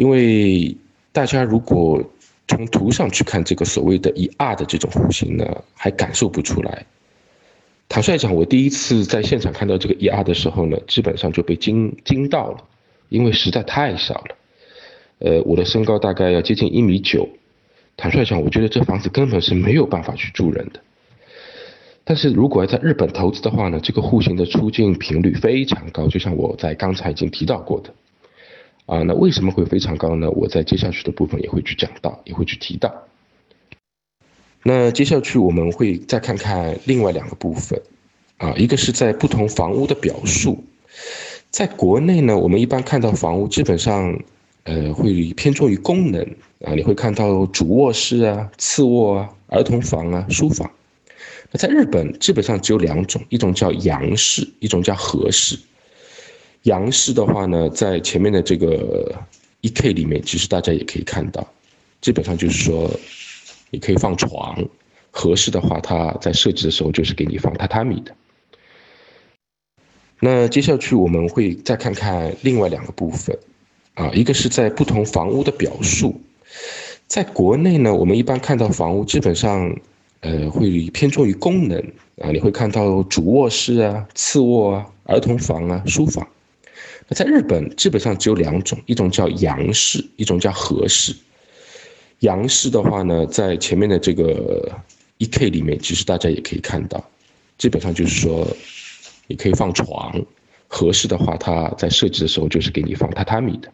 [0.00, 0.74] 因为
[1.12, 2.02] 大家如果
[2.48, 6.86] 从图上去看这个所谓的一 R 的这种户型呢，还感受不出来。
[7.86, 12.64] 坦率讲，我第一次在现场看到这个一 R 的时候呢，基本上就被惊惊到了，
[13.10, 14.36] 因为实在太小了。
[15.18, 17.28] 呃，我的身高大概要接近一米九，
[17.98, 20.80] 坦率讲，我觉得这房子根本是没有办法去住人的。
[22.04, 27.92] 但是如果要在日本投资的话呢，这个户型的出镜频率非常高，就像我在刚才已经提到过的。
[28.86, 30.30] 啊，那为什么会非常高呢？
[30.30, 32.92] 我在接下去的部分也会去讲到，也会去提到。
[34.62, 37.80] 那接下去我们会再看看另外两个部分，
[38.36, 40.62] 啊，一个是在不同房屋的表述。
[41.50, 44.20] 在国内呢，我们一般看到房屋基本上，
[44.64, 46.22] 呃，会偏重于功能
[46.64, 50.70] 啊，你会看到主卧室啊、次卧啊、儿童房啊、书房。
[51.52, 55.58] 那在日本基本上只有两种，一种叫洋式，一种叫和式。
[56.62, 59.14] 洋式的话呢，在前面的这个
[59.60, 61.46] 一 K 里面，其实大家也可以看到，
[62.00, 62.90] 基本上就是说，
[63.70, 64.62] 你可以放床。
[65.10, 68.14] 合适的话，它在设计的时候就是给你放榻榻米的。
[70.20, 73.38] 那接下去我们会再看看另外两个部分，
[73.94, 76.20] 啊，一个是在不同房屋的表述。
[77.06, 79.74] 在国内呢，我们一般看到房屋基本上。
[80.22, 81.78] 呃，会偏重于功能
[82.18, 86.28] 啊，你会看到主卧室啊、次卧啊、儿童房啊、书房。
[87.08, 91.14] 那在日本基本上只有两种，一种叫洋式，一种叫和式。
[92.20, 94.70] 洋式的话呢，在前面的这个
[95.18, 97.02] 一 K 里面，其实大家也可以看到，
[97.58, 98.46] 基本上就是说，
[99.26, 100.24] 你可以放床。
[100.72, 103.72] 合适的话，它在设计的时候就是给你放榻榻米的。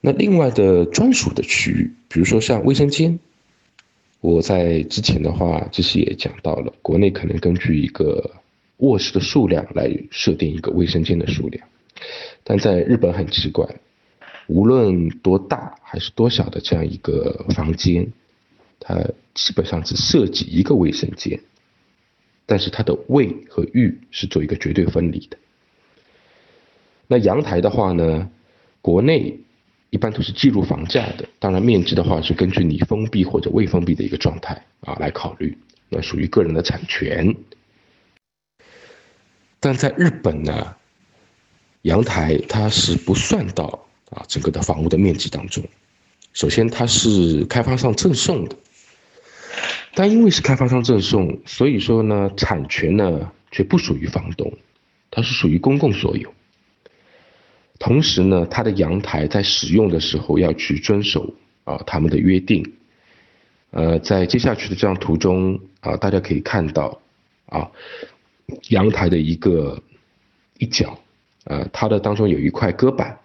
[0.00, 3.16] 那另外的专属的区域，比如说像卫生间，
[4.20, 8.28] 我在之前的话其实也讲到了，国内可能根据一个
[8.80, 11.66] 卧室的数量来设定一个卫生间的数量，
[12.44, 13.66] 但在日本很奇怪，
[14.48, 18.06] 无论多大还是多小的这样一个房间，
[18.78, 18.94] 它
[19.32, 21.40] 基本上只设计一个卫生间，
[22.44, 25.38] 但是它的卫和浴是做一个绝对分离的。
[27.06, 28.30] 那阳台的话呢，
[28.82, 29.38] 国内。
[29.92, 35.58] 一般都是计入房价的，当然面积的话是根据你封闭或者未封闭的一个状态啊来考虑，
[35.88, 37.34] 那属于个人的产权。
[39.60, 40.74] 但在日本呢，
[41.82, 45.62] 阳台它是不算到啊整个的房屋的面积当中。
[46.32, 48.56] 首先它是开发商赠送的，
[49.94, 54.50] 但因为是开发商赠送，所以说呢产权呢却不属于房东，
[55.10, 56.32] 它是属于公共所有。
[57.78, 61.34] 同时呢，它的阳台在使用的时候要去遵守
[61.64, 62.74] 啊他们的约定。
[63.72, 67.00] 呃，在接下去的这张图中啊，大家可以看到
[67.46, 67.70] 啊，
[68.68, 69.80] 阳台的一个
[70.58, 70.98] 一角，
[71.44, 73.18] 呃，它的当中有一块隔板，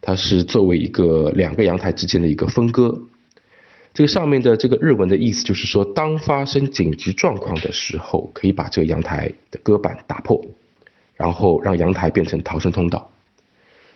[0.00, 3.00] 它是作为一个两个阳台之间的一个分割。
[3.92, 10.44] 这个上面的这个日文的意思就是说，当发生紧急状况的时候，可以把这个阳台的隔板打破，
[11.14, 13.10] 然后让阳台变成逃生通道。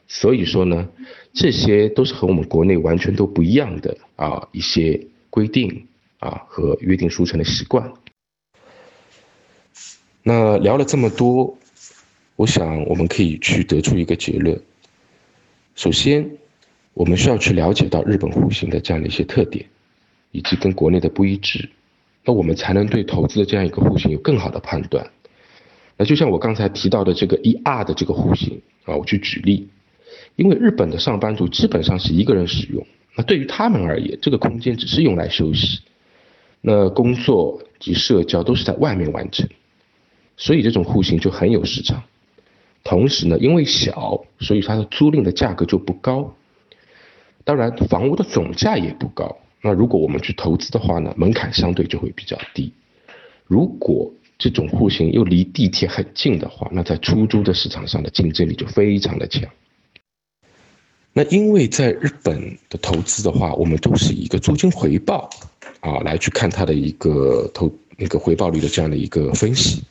[0.08, 0.88] 所以说呢，
[1.34, 5.86] 这些都是和我们国内完全都不一样的啊一些规定
[6.18, 7.92] 啊和约定俗成的习惯。
[10.22, 11.56] 那聊了这么多，
[12.36, 14.60] 我想我们可以去得出一个结论。
[15.74, 16.30] 首先，
[16.94, 19.64] 我们需要去了解到日本户型的这样的一些特点，
[20.32, 21.68] 以及跟国内的不一致，
[22.24, 25.10] 那我们才能对投资的这样一个户型有更好的判断。
[25.96, 29.68] 那就像我刚才提到的这个一 R 的这个户型啊，我去举例。
[30.36, 35.80] 因为日本的上班族基本上是一个人使用，那对于他们而言，这个空间只是用来休息，
[36.60, 39.48] 那工作及社交都是在外面完成，
[40.40, 42.02] 所以这种户型就很有市场。
[42.82, 46.34] 同时呢，因为小，所以它的租赁的价格就不高，
[47.44, 49.36] 当然房屋的总价也不高。
[49.60, 52.72] 那如果我们去投资的话呢，门槛相对就会比较低。
[53.44, 59.46] 如果这种户型又离地铁很近的话，那在出租的市场上的竞争力就非常的强。
[61.12, 65.28] 那因为在日本的投资的话，我们都是以一个租金回报
[65.80, 69.82] 啊来去看它的一个投那个回报率的这样的一个分析，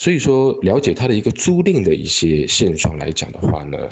[0.00, 3.86] 所以说了解它的一个租赁的一些现状来讲的话呢，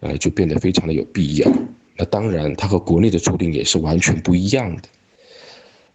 [0.00, 1.50] 呃就变得非常的有必要。
[1.96, 4.82] 那当然，它和国内的租赁也是完全不一样的。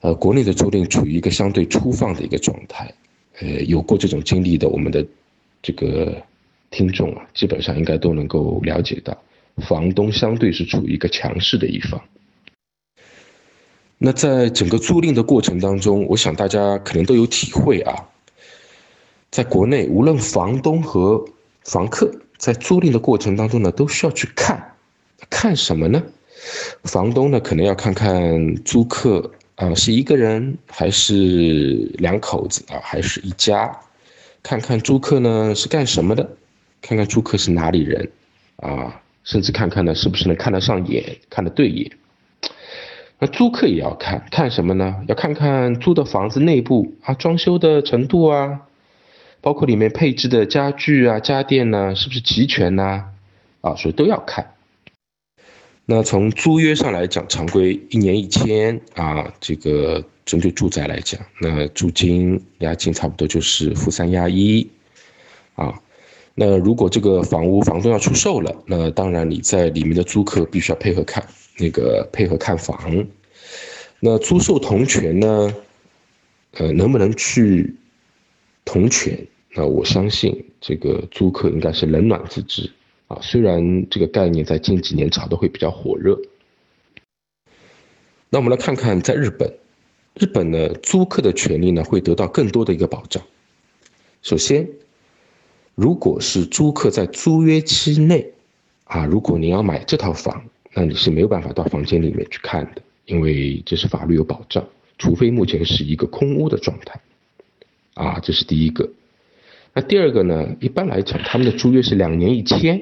[0.02, 2.92] 呃，国内的租赁处于一个相对粗放的一个状态，
[3.40, 5.06] 呃，有过这种经历的我们的
[5.62, 6.20] 这个
[6.72, 9.16] 听众啊，基本上应该都能够了解到。
[9.68, 12.02] 房东相对是处于一个强势的一方。
[14.00, 17.94] 那在整个租赁的过程当中，我想大家可能都有体会啊。
[19.36, 21.26] 在国内，无论房东和
[21.66, 24.76] 房客在租赁的过程当中呢，都需要去看，
[25.30, 26.02] 看什么呢？
[26.86, 33.78] 房东呢，可能要看看租客啊是一个人还是两口子啊，还是一家，
[34.42, 36.30] 看看租客呢是干什么的，
[36.82, 38.10] 看看租客是哪里人，
[38.56, 41.92] 啊，甚至看看呢是不是能看得上眼，看得对眼。
[43.20, 45.04] 那租客也要看看什么呢？
[45.10, 48.62] 要看看租的房子内部啊，装修的程度啊，
[49.46, 53.06] 包括里面配置的家具啊、家电呢，是不是齐全呢？
[53.62, 54.56] 啊，所以都要看。
[55.86, 64.68] 那从租约上来讲，常规一年一千啊，这个针对住宅来讲，那租金押金差不多就是付三押一，
[65.54, 65.80] 啊，
[66.34, 71.24] 那如果这个房屋房东要出售了，那当然你在里面的租客必须要配合看
[71.60, 73.06] 那个配合看房，
[74.00, 75.54] 那租售同权呢，
[76.54, 77.76] 呃，能不能去
[78.66, 79.16] 同权？
[79.56, 82.70] 那我相信这个租客应该是冷暖自知。
[83.08, 86.20] 啊，虽然这个概念在近几年炒的会比较火热，
[88.32, 89.54] 那我们来看看在日本，
[90.16, 93.24] 日本呢租客的权利呢会得到更多的一个保障。
[94.24, 94.68] 首先，
[95.76, 98.34] 如果是租客在租约期内，
[98.86, 100.44] 啊，如果您要买这套房，
[100.74, 104.68] 那你是没有办法到房间里面去看的，因为这是法律有保障，
[104.98, 107.00] 除非目前是一个空屋的状态，
[107.94, 108.90] 啊，这是第一个。
[109.78, 112.82] 那第二个呢，一般来讲，他们的租约是两年一签。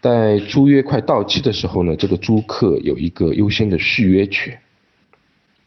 [0.00, 4.58] 在租约快到期的时候呢，这个租客有一个优先的续约权，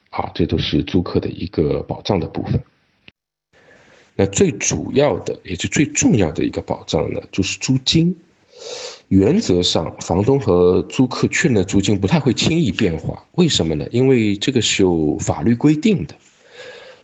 [0.10, 2.60] 好，这都是租客的一个保障的部分。
[4.16, 8.18] 那最主要的，也是最重要的一个保障呢，就是租金。
[9.10, 13.24] 原则上，房东和租客确认的租金不太会轻易变化。
[13.34, 13.86] 为什么呢？
[13.92, 16.16] 因为这个是有法律规定的。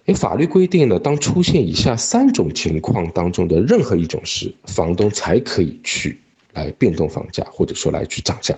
[0.06, 6.18] 因为法律规定呢，当出现以下三种情况当中的任何一种时，房东才可以去。
[6.54, 8.54] 来变动房价，或者说来去涨价。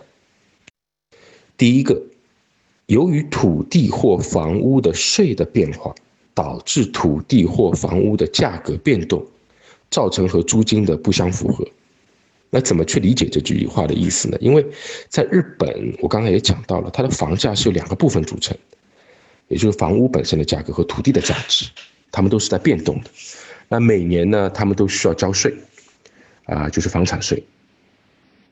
[1.56, 2.02] 第一个，
[2.88, 5.94] 由于土地或房屋的税的变化，
[6.34, 9.24] 导致土地或房屋的价格变动，
[9.92, 11.64] 造成和租金的不相符合。
[12.50, 14.36] 那怎么去理解这句话的意思呢？
[14.42, 14.66] 因为
[15.08, 18.58] 在日本，我刚才也讲到了，它的房价是由两个部分组成，
[19.48, 21.66] 也就是房屋本身的价格和土地的价值，
[22.12, 23.10] 它们都是在变动的。
[23.70, 25.54] 那每年呢，他们都需要交税，
[26.46, 27.44] 啊，就是房产税。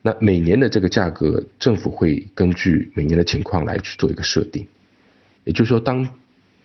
[0.00, 4.66] 那每年的这个价格，政府会根据每年的情况来去做一个设定，
[5.44, 6.08] 也就是说，当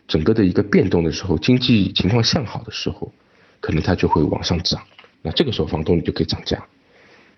[0.08, 3.12] 整个的一个变动的时候，经济情况向好的时候，
[3.60, 4.82] 可能它就会往上涨，
[5.22, 6.66] 那这个时候房东你就可以涨价。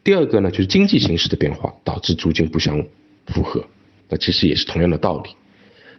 [0.01, 2.81] 第二个呢，就是经济形势的变化导致租金不相
[3.27, 3.65] 符合，
[4.07, 5.31] 那其实也是同样的道理。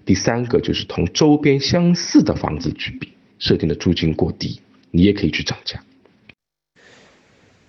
[0.04, 4.60] 第三个就是同周边相似的房子去比，设定的租金过低，
[4.90, 5.82] 你也可以去涨价。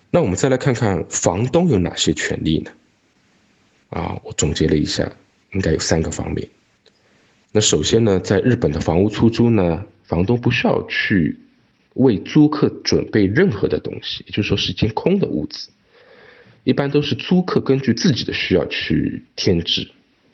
[0.09, 2.71] 那我们再来看看房东有哪些权利呢？
[3.89, 5.11] 啊，我总结了一下，
[5.53, 6.49] 应该有三个方面。
[7.51, 11.37] 那首先呢，在日本的房屋出租呢，房东不需要去
[11.93, 15.69] 为租客准备任何的东西，也就是说是间空的屋子，
[16.63, 19.91] 一般都是租客根据自己的需要去添置，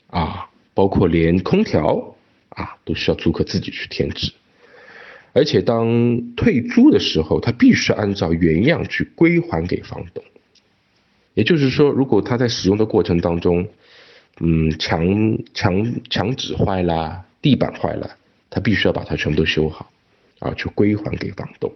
[0.07, 2.15] 啊，包括连空调
[2.49, 4.31] 啊都需要租客自己去添置。
[5.33, 10.23] 而且当退租的时候，他必须按照原样去归还给房东。
[11.33, 13.67] 也就是说，如果他在使用的过程当中，
[14.39, 18.15] 嗯，墙墙墙纸坏了，地板坏了，
[18.51, 19.89] 他必须要把它全部都修好，
[20.37, 21.71] 啊，去归还给房东。